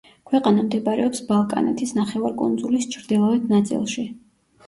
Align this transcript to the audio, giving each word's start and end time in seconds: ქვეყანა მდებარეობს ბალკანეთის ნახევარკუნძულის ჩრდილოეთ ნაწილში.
ქვეყანა 0.27 0.61
მდებარეობს 0.67 1.19
ბალკანეთის 1.27 1.91
ნახევარკუნძულის 1.99 2.87
ჩრდილოეთ 2.95 3.45
ნაწილში. 3.55 4.07